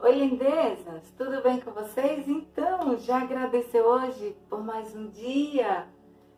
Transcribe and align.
Oi, 0.00 0.12
lindezas! 0.12 1.10
Tudo 1.18 1.42
bem 1.42 1.58
com 1.58 1.72
vocês? 1.72 2.28
Então, 2.28 2.96
já 2.98 3.20
agradeceu 3.20 3.84
hoje 3.84 4.36
por 4.48 4.62
mais 4.62 4.94
um 4.94 5.08
dia, 5.08 5.88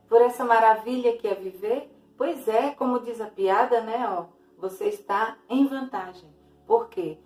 por 0.09 0.23
essa 0.23 0.43
maravilha 0.47 1.15
que 1.19 1.29
é 1.29 1.35
viver? 1.35 1.95
Pois 2.17 2.49
é, 2.49 2.71
como 2.71 3.01
diz 3.01 3.21
a 3.21 3.27
piada, 3.27 3.83
né? 3.83 4.09
Ó, 4.09 4.29
você 4.57 4.87
está 4.87 5.37
em 5.46 5.67
vantagem. 5.67 6.35
Por 6.67 6.88
quê? 6.88 7.19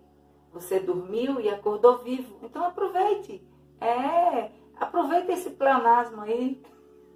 Você 0.53 0.81
dormiu 0.81 1.41
e 1.41 1.49
acordou 1.49 1.99
vivo. 1.99 2.37
Então 2.43 2.65
aproveite. 2.65 3.41
É, 3.81 4.51
aproveita 4.77 5.31
esse 5.31 5.51
pleonasmo 5.51 6.23
aí. 6.23 6.61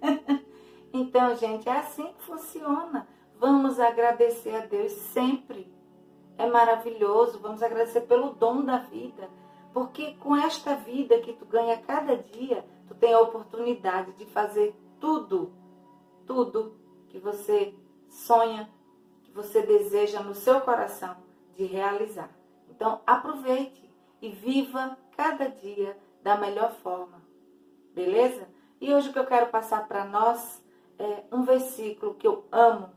então, 0.93 1.35
gente, 1.35 1.67
é 1.67 1.73
assim 1.73 2.05
que 2.13 2.23
funciona. 2.23 3.05
Vamos 3.37 3.81
agradecer 3.81 4.55
a 4.55 4.65
Deus 4.65 4.93
sempre 4.93 5.69
é 6.39 6.47
maravilhoso. 6.47 7.37
Vamos 7.39 7.61
agradecer 7.61 8.01
pelo 8.01 8.31
dom 8.31 8.63
da 8.63 8.77
vida. 8.77 9.29
Porque 9.73 10.13
com 10.13 10.35
esta 10.35 10.75
vida 10.75 11.19
que 11.19 11.33
tu 11.33 11.45
ganha 11.45 11.77
cada 11.77 12.17
dia, 12.17 12.65
tu 12.87 12.95
tem 12.95 13.13
a 13.13 13.19
oportunidade 13.19 14.13
de 14.13 14.25
fazer 14.25 14.73
tudo, 14.99 15.53
tudo 16.25 16.73
que 17.09 17.19
você 17.19 17.75
sonha, 18.07 18.69
que 19.23 19.31
você 19.31 19.61
deseja 19.61 20.21
no 20.21 20.33
seu 20.33 20.61
coração 20.61 21.15
de 21.55 21.65
realizar. 21.65 22.31
Então, 22.69 23.01
aproveite 23.05 23.87
e 24.21 24.29
viva 24.29 24.97
cada 25.15 25.49
dia 25.49 25.95
da 26.23 26.37
melhor 26.37 26.71
forma. 26.75 27.21
Beleza? 27.93 28.47
E 28.79 28.93
hoje 28.93 29.09
o 29.09 29.13
que 29.13 29.19
eu 29.19 29.25
quero 29.25 29.47
passar 29.47 29.87
para 29.87 30.05
nós 30.05 30.63
é 30.97 31.23
um 31.31 31.43
versículo 31.43 32.15
que 32.15 32.25
eu 32.25 32.45
amo, 32.51 32.89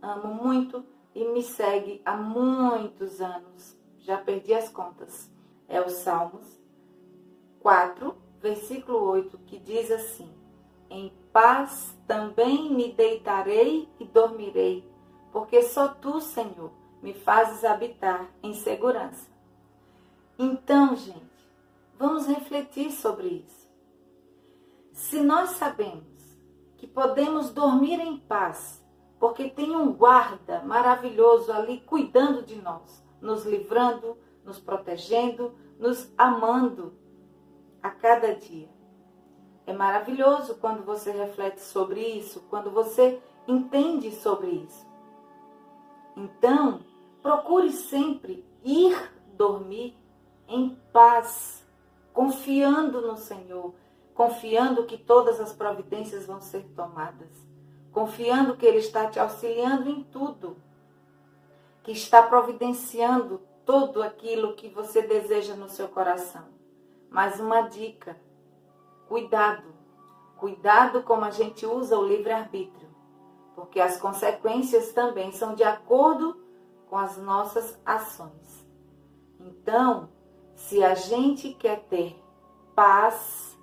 amo 0.00 0.34
muito, 0.34 0.84
e 1.14 1.24
me 1.28 1.42
segue 1.42 2.00
há 2.04 2.16
muitos 2.16 3.20
anos, 3.20 3.78
já 3.98 4.18
perdi 4.18 4.54
as 4.54 4.68
contas. 4.68 5.30
É 5.68 5.80
o 5.80 5.88
Salmos 5.88 6.60
4, 7.60 8.14
versículo 8.40 8.98
8, 9.04 9.38
que 9.46 9.58
diz 9.58 9.90
assim: 9.90 10.30
Em 10.90 11.12
paz 11.32 11.96
também 12.06 12.74
me 12.74 12.92
deitarei 12.92 13.88
e 13.98 14.04
dormirei, 14.04 14.86
porque 15.30 15.62
só 15.62 15.88
tu, 15.88 16.20
Senhor, 16.20 16.72
me 17.02 17.14
fazes 17.14 17.64
habitar 17.64 18.30
em 18.42 18.52
segurança. 18.54 19.30
Então, 20.38 20.94
gente, 20.96 21.50
vamos 21.98 22.26
refletir 22.26 22.90
sobre 22.90 23.28
isso. 23.28 23.70
Se 24.92 25.20
nós 25.20 25.50
sabemos 25.50 26.04
que 26.76 26.86
podemos 26.86 27.50
dormir 27.50 28.00
em 28.00 28.18
paz 28.18 28.81
porque 29.22 29.48
tem 29.48 29.70
um 29.76 29.92
guarda 29.92 30.64
maravilhoso 30.64 31.52
ali 31.52 31.78
cuidando 31.82 32.42
de 32.42 32.56
nós, 32.56 33.06
nos 33.20 33.44
livrando, 33.44 34.18
nos 34.44 34.58
protegendo, 34.58 35.54
nos 35.78 36.12
amando 36.18 36.92
a 37.80 37.88
cada 37.88 38.34
dia. 38.34 38.68
É 39.64 39.72
maravilhoso 39.72 40.56
quando 40.56 40.84
você 40.84 41.12
reflete 41.12 41.60
sobre 41.60 42.00
isso, 42.00 42.44
quando 42.50 42.72
você 42.72 43.22
entende 43.46 44.10
sobre 44.10 44.48
isso. 44.50 44.84
Então, 46.16 46.80
procure 47.22 47.70
sempre 47.70 48.44
ir 48.64 48.92
dormir 49.36 49.96
em 50.48 50.76
paz, 50.92 51.64
confiando 52.12 53.00
no 53.00 53.16
Senhor, 53.16 53.72
confiando 54.14 54.84
que 54.84 54.98
todas 54.98 55.38
as 55.38 55.52
providências 55.52 56.26
vão 56.26 56.40
ser 56.40 56.64
tomadas 56.74 57.51
confiando 57.92 58.56
que 58.56 58.66
Ele 58.66 58.78
está 58.78 59.06
te 59.08 59.20
auxiliando 59.20 59.88
em 59.88 60.02
tudo, 60.02 60.56
que 61.82 61.92
está 61.92 62.22
providenciando 62.22 63.40
tudo 63.64 64.02
aquilo 64.02 64.54
que 64.54 64.68
você 64.68 65.02
deseja 65.02 65.54
no 65.54 65.68
seu 65.68 65.88
coração. 65.88 66.44
Mas 67.10 67.38
uma 67.38 67.62
dica: 67.62 68.18
cuidado, 69.08 69.74
cuidado 70.38 71.02
como 71.02 71.24
a 71.24 71.30
gente 71.30 71.66
usa 71.66 71.98
o 71.98 72.06
livre-arbítrio, 72.06 72.88
porque 73.54 73.80
as 73.80 73.98
consequências 73.98 74.92
também 74.92 75.30
são 75.30 75.54
de 75.54 75.62
acordo 75.62 76.40
com 76.88 76.96
as 76.96 77.16
nossas 77.18 77.78
ações. 77.84 78.66
Então, 79.38 80.08
se 80.54 80.82
a 80.82 80.94
gente 80.94 81.52
quer 81.54 81.84
ter 81.84 82.16
paz, 82.74 83.58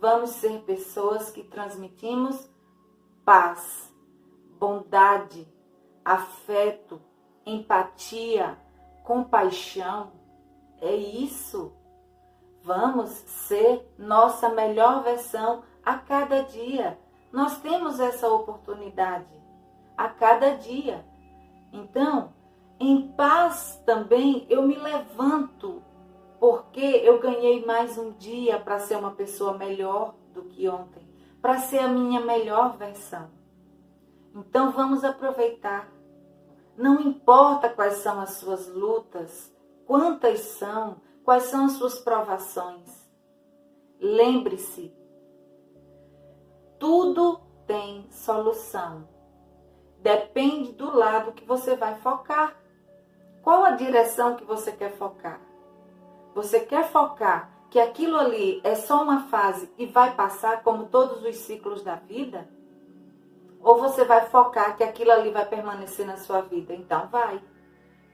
vamos 0.00 0.30
ser 0.30 0.60
pessoas 0.62 1.30
que 1.30 1.42
transmitimos 1.42 2.48
paz, 3.24 3.92
bondade, 4.58 5.48
afeto, 6.04 7.00
empatia, 7.46 8.58
compaixão. 9.02 10.12
É 10.80 10.94
isso. 10.94 11.72
Vamos 12.62 13.10
ser 13.10 13.90
nossa 13.98 14.48
melhor 14.48 15.02
versão 15.02 15.62
a 15.84 15.98
cada 15.98 16.42
dia. 16.42 16.98
Nós 17.32 17.60
temos 17.60 17.98
essa 17.98 18.28
oportunidade 18.28 19.34
a 19.96 20.08
cada 20.08 20.56
dia. 20.56 21.04
Então, 21.72 22.32
em 22.78 23.08
paz 23.12 23.82
também 23.84 24.46
eu 24.48 24.62
me 24.62 24.76
levanto, 24.76 25.82
porque 26.38 26.80
eu 26.80 27.18
ganhei 27.20 27.64
mais 27.64 27.98
um 27.98 28.12
dia 28.12 28.58
para 28.58 28.78
ser 28.78 28.96
uma 28.96 29.12
pessoa 29.12 29.56
melhor 29.56 30.14
do 30.32 30.44
que 30.44 30.68
ontem 30.68 31.03
para 31.44 31.58
ser 31.58 31.80
a 31.80 31.88
minha 31.88 32.22
melhor 32.22 32.78
versão. 32.78 33.28
Então 34.34 34.72
vamos 34.72 35.04
aproveitar. 35.04 35.92
Não 36.74 36.98
importa 37.02 37.68
quais 37.68 37.98
são 37.98 38.18
as 38.18 38.30
suas 38.36 38.66
lutas, 38.66 39.54
quantas 39.84 40.40
são, 40.40 41.02
quais 41.22 41.42
são 41.42 41.66
as 41.66 41.72
suas 41.72 41.98
provações. 41.98 43.06
Lembre-se, 44.00 44.90
tudo 46.78 47.38
tem 47.66 48.10
solução. 48.10 49.06
Depende 50.00 50.72
do 50.72 50.96
lado 50.96 51.32
que 51.32 51.44
você 51.44 51.76
vai 51.76 51.96
focar. 51.96 52.56
Qual 53.42 53.64
a 53.64 53.72
direção 53.72 54.34
que 54.34 54.46
você 54.46 54.72
quer 54.72 54.96
focar? 54.96 55.42
Você 56.34 56.60
quer 56.60 56.88
focar 56.88 57.53
que 57.74 57.80
aquilo 57.80 58.16
ali 58.16 58.60
é 58.62 58.76
só 58.76 59.02
uma 59.02 59.24
fase 59.26 59.68
e 59.76 59.84
vai 59.84 60.14
passar 60.14 60.62
como 60.62 60.86
todos 60.86 61.24
os 61.24 61.34
ciclos 61.38 61.82
da 61.82 61.96
vida? 61.96 62.48
Ou 63.60 63.80
você 63.80 64.04
vai 64.04 64.26
focar 64.26 64.76
que 64.76 64.84
aquilo 64.84 65.10
ali 65.10 65.32
vai 65.32 65.44
permanecer 65.44 66.06
na 66.06 66.16
sua 66.16 66.40
vida? 66.40 66.72
Então 66.72 67.08
vai. 67.08 67.42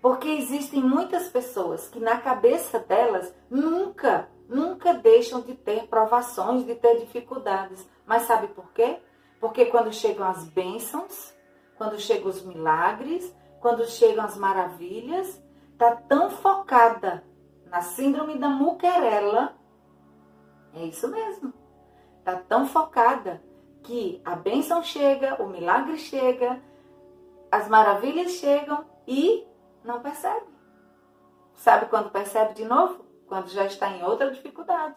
Porque 0.01 0.29
existem 0.29 0.83
muitas 0.83 1.29
pessoas 1.29 1.89
que 1.89 2.01
na 2.01 2.17
cabeça 2.17 2.79
delas 2.79 3.35
nunca, 3.51 4.31
nunca 4.49 4.95
deixam 4.95 5.43
de 5.43 5.53
ter 5.53 5.89
provações, 5.89 6.65
de 6.65 6.75
ter 6.77 6.99
dificuldades. 6.99 7.87
Mas 8.07 8.23
sabe 8.23 8.49
por 8.49 8.73
quê? 8.73 8.99
Porque 9.39 9.67
quando 9.67 9.93
chegam 9.93 10.27
as 10.27 10.43
bênçãos, 10.43 11.35
quando 11.77 12.01
chegam 12.01 12.31
os 12.31 12.43
milagres, 12.43 13.31
quando 13.61 13.85
chegam 13.85 14.25
as 14.25 14.39
maravilhas, 14.39 15.39
tá 15.77 15.97
tão 15.97 16.31
focada 16.31 17.23
na 17.71 17.81
síndrome 17.81 18.39
da 18.39 18.49
muquerela. 18.49 19.55
É 20.75 20.85
isso 20.85 21.09
mesmo. 21.09 21.53
Tá 22.25 22.37
tão 22.37 22.67
focada 22.67 23.43
que 23.83 24.21
a 24.25 24.35
bênção 24.35 24.83
chega, 24.83 25.43
o 25.43 25.49
milagre 25.49 25.97
chega, 25.97 26.61
as 27.51 27.69
maravilhas 27.69 28.33
chegam 28.33 28.85
e 29.07 29.47
não 29.85 30.01
percebe. 30.01 30.47
Sabe 31.55 31.87
quando 31.87 32.11
percebe 32.11 32.55
de 32.55 32.65
novo? 32.65 33.05
Quando 33.27 33.49
já 33.49 33.65
está 33.65 33.89
em 33.91 34.03
outra 34.03 34.31
dificuldade. 34.31 34.97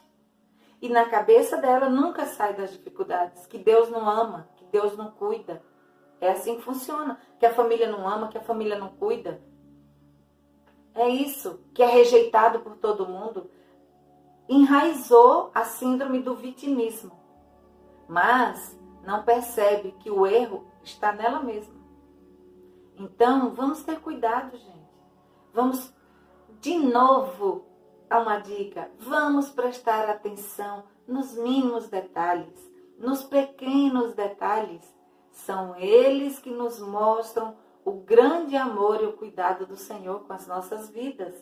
E 0.82 0.90
na 0.90 1.06
cabeça 1.06 1.58
dela 1.58 1.90
nunca 1.90 2.26
sai 2.26 2.54
das 2.54 2.72
dificuldades, 2.72 3.46
que 3.48 3.58
Deus 3.58 3.90
não 3.90 4.10
ama, 4.10 4.50
que 4.58 4.66
Deus 4.66 4.98
não 4.98 5.12
cuida. 5.12 5.64
É 6.20 6.32
assim 6.32 6.58
que 6.58 6.62
funciona, 6.62 7.20
que 7.40 7.46
a 7.46 7.54
família 7.54 7.90
não 7.90 8.08
ama, 8.08 8.28
que 8.28 8.38
a 8.38 8.44
família 8.44 8.78
não 8.78 8.90
cuida, 8.90 9.42
é 10.96 11.10
isso 11.10 11.60
que 11.74 11.82
é 11.82 11.88
rejeitado 11.88 12.60
por 12.60 12.78
todo 12.78 13.08
mundo. 13.08 13.50
Enraizou 14.48 15.52
a 15.54 15.64
síndrome 15.64 16.20
do 16.20 16.36
vitimismo, 16.36 17.12
mas 18.08 18.78
não 19.04 19.24
percebe 19.24 19.96
que 20.00 20.12
o 20.12 20.28
erro 20.28 20.66
está 20.84 21.12
nela 21.12 21.42
mesma. 21.42 21.74
Então, 22.98 23.52
vamos 23.52 23.84
ter 23.84 24.00
cuidado, 24.00 24.56
gente. 24.58 24.74
Vamos, 25.54 25.94
de 26.60 26.78
novo, 26.78 27.66
a 28.10 28.20
uma 28.20 28.40
dica: 28.40 28.92
vamos 29.00 29.50
prestar 29.50 30.10
atenção 30.10 30.84
nos 31.08 31.34
mínimos 31.34 31.88
detalhes, 31.90 32.72
nos 32.98 33.24
pequenos 33.24 34.14
detalhes. 34.14 34.94
São 35.32 35.76
eles 35.76 36.38
que 36.38 36.52
nos 36.52 36.80
mostram 36.80 37.56
o 37.86 37.94
grande 37.94 38.56
amor 38.56 39.02
e 39.02 39.06
o 39.06 39.14
cuidado 39.14 39.66
do 39.66 39.76
Senhor 39.76 40.22
com 40.22 40.34
as 40.34 40.48
nossas 40.48 40.90
vidas. 40.90 41.34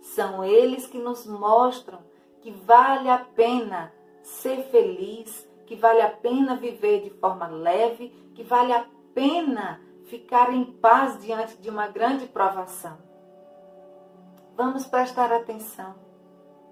São 0.00 0.44
eles 0.44 0.86
que 0.86 0.98
nos 0.98 1.26
mostram 1.26 2.00
que 2.40 2.50
vale 2.50 3.08
a 3.08 3.18
pena 3.18 3.92
ser 4.22 4.64
feliz, 4.64 5.48
que 5.66 5.76
vale 5.76 6.00
a 6.00 6.10
pena 6.10 6.56
viver 6.56 7.02
de 7.02 7.10
forma 7.10 7.46
leve, 7.46 8.08
que 8.34 8.42
vale 8.42 8.72
a 8.72 8.86
pena 9.14 9.80
ficar 10.04 10.52
em 10.52 10.64
paz 10.64 11.20
diante 11.22 11.56
de 11.56 11.70
uma 11.70 11.86
grande 11.86 12.26
provação. 12.26 12.98
Vamos 14.56 14.86
prestar 14.86 15.32
atenção. 15.32 15.94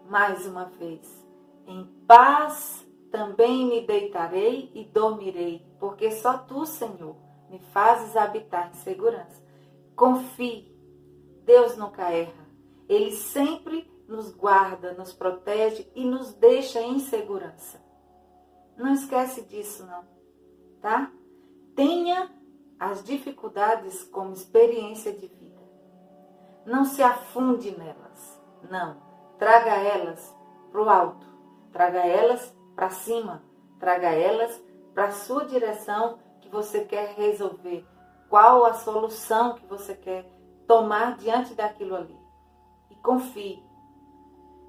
mais 0.08 0.44
uma 0.44 0.64
vez. 0.64 1.24
Em 1.66 1.84
paz 2.04 2.84
também 3.12 3.66
me 3.66 3.86
deitarei 3.86 4.70
e 4.74 4.84
dormirei, 4.84 5.64
porque 5.78 6.10
só 6.10 6.36
tu, 6.38 6.66
Senhor, 6.66 7.14
me 7.50 7.58
fazes 7.58 8.16
habitar 8.16 8.70
em 8.70 8.74
segurança. 8.74 9.42
Confie, 9.96 10.72
Deus 11.44 11.76
nunca 11.76 12.10
erra. 12.10 12.48
Ele 12.88 13.10
sempre 13.10 13.90
nos 14.06 14.30
guarda, 14.32 14.92
nos 14.94 15.12
protege 15.12 15.90
e 15.94 16.04
nos 16.04 16.32
deixa 16.32 16.80
em 16.80 17.00
segurança. 17.00 17.80
Não 18.76 18.92
esquece 18.92 19.42
disso, 19.42 19.84
não, 19.84 20.04
tá? 20.80 21.12
Tenha 21.74 22.30
as 22.78 23.04
dificuldades 23.04 24.04
como 24.04 24.32
experiência 24.32 25.12
de 25.12 25.26
vida. 25.26 25.60
Não 26.64 26.84
se 26.84 27.02
afunde 27.02 27.76
nelas, 27.76 28.40
não. 28.70 28.96
Traga 29.38 29.72
elas 29.72 30.34
para 30.70 30.82
o 30.82 30.88
alto, 30.88 31.26
traga 31.72 32.06
elas 32.06 32.54
para 32.74 32.90
cima, 32.90 33.42
traga 33.78 34.08
elas 34.08 34.62
para 34.94 35.06
a 35.06 35.12
sua 35.12 35.44
direção 35.44 36.18
você 36.50 36.84
quer 36.84 37.14
resolver. 37.14 37.86
Qual 38.28 38.64
a 38.64 38.74
solução 38.74 39.54
que 39.54 39.66
você 39.66 39.94
quer 39.94 40.30
tomar 40.70 41.16
diante 41.16 41.52
daquilo 41.52 41.96
ali. 41.96 42.16
E 42.88 42.94
confie. 42.94 43.60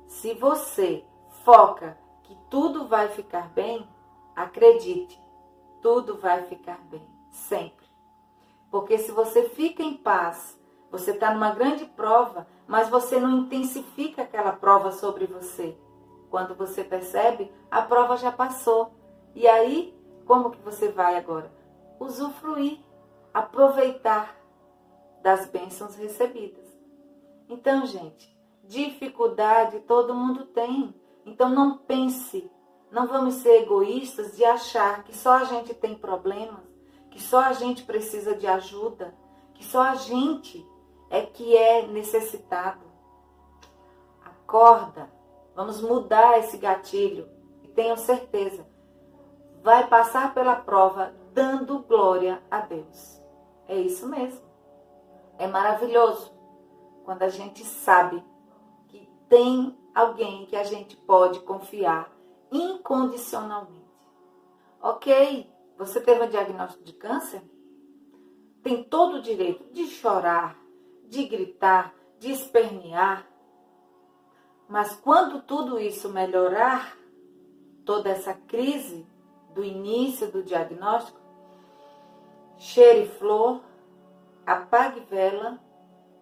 Se 0.07 0.33
você 0.33 1.05
foca 1.43 1.95
que 2.23 2.35
tudo 2.49 2.87
vai 2.87 3.09
ficar 3.09 3.49
bem, 3.49 3.87
acredite, 4.35 5.21
tudo 5.79 6.17
vai 6.17 6.41
ficar 6.45 6.79
bem, 6.89 7.07
sempre. 7.29 7.85
Porque 8.71 8.97
se 8.97 9.11
você 9.11 9.47
fica 9.49 9.83
em 9.83 9.95
paz, 9.95 10.59
você 10.89 11.11
está 11.11 11.31
numa 11.35 11.51
grande 11.51 11.85
prova, 11.85 12.47
mas 12.65 12.89
você 12.89 13.19
não 13.19 13.37
intensifica 13.37 14.23
aquela 14.23 14.53
prova 14.53 14.91
sobre 14.91 15.27
você. 15.27 15.77
Quando 16.31 16.55
você 16.55 16.83
percebe, 16.83 17.51
a 17.69 17.83
prova 17.83 18.17
já 18.17 18.31
passou. 18.31 18.91
E 19.35 19.47
aí, 19.47 19.95
como 20.25 20.49
que 20.49 20.61
você 20.63 20.91
vai 20.91 21.15
agora? 21.15 21.51
Usufruir, 22.03 22.79
aproveitar 23.33 24.35
das 25.21 25.45
bênçãos 25.45 25.95
recebidas. 25.95 26.65
Então, 27.47 27.85
gente, 27.85 28.35
dificuldade 28.63 29.81
todo 29.81 30.15
mundo 30.15 30.45
tem. 30.45 30.95
Então 31.25 31.49
não 31.49 31.77
pense, 31.77 32.49
não 32.89 33.05
vamos 33.05 33.35
ser 33.35 33.61
egoístas 33.61 34.35
de 34.35 34.43
achar 34.43 35.03
que 35.03 35.15
só 35.15 35.33
a 35.33 35.43
gente 35.43 35.73
tem 35.73 35.93
problemas, 35.95 36.63
que 37.11 37.21
só 37.21 37.41
a 37.41 37.53
gente 37.53 37.83
precisa 37.83 38.35
de 38.35 38.47
ajuda, 38.47 39.13
que 39.53 39.63
só 39.63 39.83
a 39.83 39.95
gente 39.95 40.65
é 41.09 41.21
que 41.21 41.55
é 41.55 41.85
necessitado. 41.85 42.85
Acorda, 44.25 45.09
Vamos 45.55 45.81
mudar 45.81 46.39
esse 46.39 46.57
gatilho 46.57 47.27
e 47.63 47.67
tenham 47.67 47.97
certeza, 47.97 48.65
vai 49.61 49.85
passar 49.87 50.33
pela 50.33 50.55
prova 50.55 51.13
dando 51.33 51.79
glória 51.79 52.41
a 52.49 52.61
Deus. 52.61 53.21
É 53.67 53.77
isso 53.79 54.07
mesmo. 54.07 54.41
É 55.37 55.47
maravilhoso 55.47 56.31
quando 57.03 57.23
a 57.23 57.29
gente 57.29 57.63
sabe 57.63 58.23
que 58.87 59.09
tem 59.27 59.77
alguém 59.93 60.45
que 60.45 60.55
a 60.55 60.63
gente 60.63 60.95
pode 60.95 61.39
confiar 61.41 62.11
incondicionalmente. 62.51 63.81
Ok, 64.81 65.49
você 65.77 66.01
teve 66.01 66.23
um 66.23 66.29
diagnóstico 66.29 66.83
de 66.83 66.93
câncer? 66.93 67.41
Tem 68.61 68.83
todo 68.83 69.17
o 69.17 69.21
direito 69.21 69.71
de 69.71 69.87
chorar, 69.87 70.57
de 71.07 71.23
gritar, 71.27 71.93
de 72.19 72.31
espernear, 72.31 73.27
mas 74.67 74.95
quando 74.95 75.41
tudo 75.41 75.79
isso 75.79 76.09
melhorar, 76.09 76.97
toda 77.83 78.09
essa 78.09 78.33
crise 78.33 79.05
do 79.53 79.63
início 79.63 80.31
do 80.31 80.43
diagnóstico, 80.43 81.19
cheire 82.61 83.07
flor, 83.17 83.63
apague 84.45 84.99
vela 85.09 85.59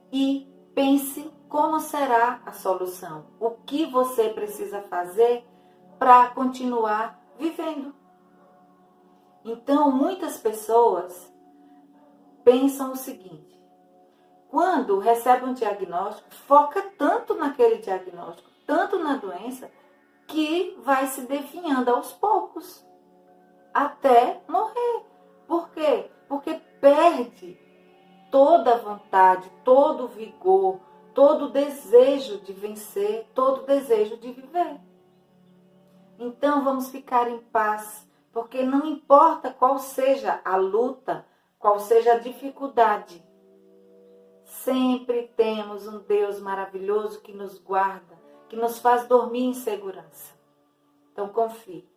e 0.10 0.50
pense 0.74 1.30
como 1.50 1.82
será 1.82 2.42
a 2.46 2.54
solução. 2.54 3.26
O 3.40 3.52
que 3.52 3.86
você 3.86 4.30
precisa 4.30 4.82
fazer 4.84 5.46
para 6.00 6.30
continuar 6.30 7.22
vivendo. 7.38 7.94
Então, 9.44 9.92
muitas 9.92 10.38
pessoas 10.38 11.30
pensam 12.46 12.94
o 12.94 12.96
seguinte: 12.96 13.62
quando 14.48 14.98
recebe 14.98 15.46
um 15.46 15.54
diagnóstico, 15.54 16.34
foca 16.48 16.82
tanto 16.98 17.36
naquele 17.36 17.80
diagnóstico, 17.80 18.50
tanto 18.66 18.98
na 18.98 19.18
doença, 19.18 19.70
que 20.26 20.78
vai 20.84 21.06
se 21.08 21.22
definhando 21.22 21.90
aos 21.90 22.14
poucos, 22.14 22.86
até 23.74 24.42
morrer. 24.48 25.06
Por 25.46 25.70
quê? 25.72 26.09
Porque 26.30 26.54
perde 26.80 27.60
toda 28.32 28.76
a 28.76 28.78
vontade, 28.78 29.52
todo 29.66 30.06
o 30.06 30.08
vigor, 30.08 30.80
todo 31.14 31.46
o 31.46 31.52
desejo 31.52 32.40
de 32.40 32.54
vencer, 32.54 33.28
todo 33.36 33.64
o 33.64 33.66
desejo 33.66 34.16
de 34.16 34.32
viver. 34.32 34.80
Então 36.18 36.64
vamos 36.64 36.90
ficar 36.90 37.30
em 37.30 37.40
paz, 37.40 38.08
porque 38.32 38.64
não 38.64 38.86
importa 38.86 39.52
qual 39.52 39.78
seja 39.80 40.40
a 40.46 40.56
luta, 40.56 41.26
qual 41.58 41.80
seja 41.80 42.14
a 42.14 42.20
dificuldade, 42.20 43.22
Sempre 44.50 45.32
temos 45.38 45.88
um 45.88 46.00
Deus 46.00 46.40
maravilhoso 46.40 47.22
que 47.22 47.32
nos 47.32 47.60
guarda, 47.60 48.20
que 48.50 48.56
nos 48.56 48.80
faz 48.80 49.08
dormir 49.08 49.44
em 49.44 49.54
segurança. 49.54 50.34
Então 51.14 51.30
confie. 51.30 51.88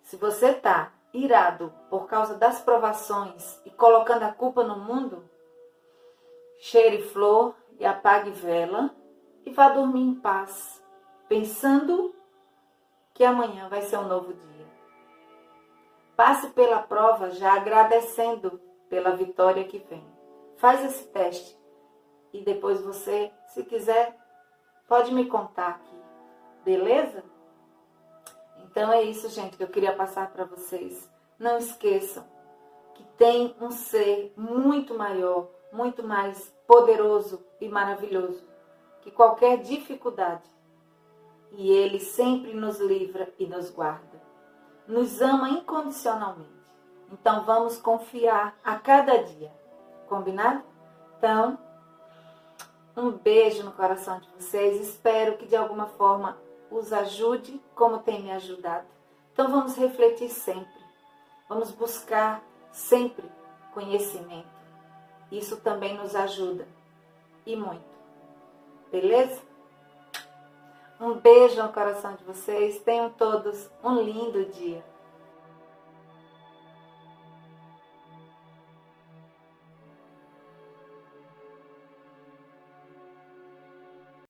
Se 0.00 0.16
você 0.16 0.46
está 0.46 0.94
irado 1.12 1.72
por 1.88 2.06
causa 2.06 2.34
das 2.34 2.60
provações 2.60 3.60
e 3.64 3.70
colocando 3.70 4.22
a 4.22 4.32
culpa 4.32 4.62
no 4.62 4.78
mundo, 4.78 5.28
cheire 6.58 7.02
flor 7.02 7.54
e 7.78 7.84
apague 7.84 8.30
vela 8.30 8.94
e 9.44 9.50
vá 9.50 9.70
dormir 9.70 10.02
em 10.02 10.14
paz, 10.14 10.82
pensando 11.28 12.14
que 13.14 13.24
amanhã 13.24 13.68
vai 13.68 13.82
ser 13.82 13.98
um 13.98 14.08
novo 14.08 14.32
dia. 14.32 14.66
Passe 16.16 16.50
pela 16.50 16.82
prova 16.82 17.30
já 17.30 17.54
agradecendo 17.54 18.60
pela 18.88 19.16
vitória 19.16 19.64
que 19.64 19.78
vem. 19.78 20.06
Faz 20.56 20.84
esse 20.84 21.08
teste 21.08 21.58
e 22.32 22.42
depois 22.42 22.82
você, 22.82 23.32
se 23.46 23.64
quiser, 23.64 24.16
pode 24.86 25.12
me 25.14 25.26
contar 25.26 25.68
aqui, 25.68 25.98
beleza? 26.64 27.24
Então 28.70 28.92
é 28.92 29.02
isso, 29.02 29.28
gente, 29.28 29.56
que 29.56 29.62
eu 29.62 29.68
queria 29.68 29.94
passar 29.94 30.30
para 30.32 30.44
vocês. 30.44 31.10
Não 31.38 31.58
esqueçam 31.58 32.24
que 32.94 33.04
tem 33.16 33.56
um 33.60 33.70
ser 33.70 34.32
muito 34.36 34.94
maior, 34.94 35.48
muito 35.72 36.06
mais 36.06 36.54
poderoso 36.66 37.44
e 37.60 37.68
maravilhoso 37.68 38.50
que 39.02 39.10
qualquer 39.10 39.58
dificuldade. 39.58 40.48
E 41.52 41.68
ele 41.68 41.98
sempre 41.98 42.54
nos 42.54 42.78
livra 42.78 43.32
e 43.38 43.46
nos 43.46 43.70
guarda. 43.70 44.22
Nos 44.86 45.20
ama 45.20 45.48
incondicionalmente. 45.48 46.48
Então 47.10 47.44
vamos 47.44 47.76
confiar 47.76 48.56
a 48.62 48.76
cada 48.76 49.16
dia. 49.16 49.52
Combinado? 50.08 50.62
Então, 51.18 51.58
um 52.96 53.10
beijo 53.10 53.64
no 53.64 53.72
coração 53.72 54.20
de 54.20 54.28
vocês. 54.36 54.80
Espero 54.80 55.36
que 55.36 55.46
de 55.46 55.56
alguma 55.56 55.86
forma 55.86 56.38
os 56.70 56.92
ajude 56.92 57.60
como 57.74 57.98
tem 57.98 58.22
me 58.22 58.30
ajudado. 58.30 58.86
Então 59.32 59.50
vamos 59.50 59.76
refletir 59.76 60.28
sempre. 60.28 60.80
Vamos 61.48 61.70
buscar 61.70 62.42
sempre 62.72 63.24
conhecimento. 63.74 64.48
Isso 65.30 65.56
também 65.56 65.96
nos 65.96 66.14
ajuda 66.14 66.66
e 67.46 67.56
muito. 67.56 67.90
Beleza? 68.90 69.40
Um 71.00 71.14
beijo 71.14 71.62
no 71.62 71.72
coração 71.72 72.14
de 72.14 72.24
vocês. 72.24 72.80
Tenham 72.80 73.10
todos 73.10 73.70
um 73.82 74.00
lindo 74.02 74.44
dia. 74.46 74.84